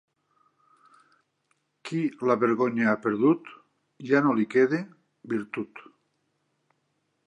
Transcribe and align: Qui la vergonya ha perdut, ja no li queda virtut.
Qui 1.89 2.01
la 2.31 2.37
vergonya 2.45 2.89
ha 2.93 2.97
perdut, 3.05 3.53
ja 4.11 4.25
no 4.29 4.35
li 4.41 4.49
queda 4.57 4.85
virtut. 5.35 5.89